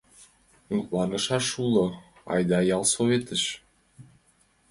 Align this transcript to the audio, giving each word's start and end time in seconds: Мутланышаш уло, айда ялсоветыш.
Мутланышаш 0.73 1.47
уло, 1.65 1.85
айда 2.31 2.59
ялсоветыш. 2.75 3.43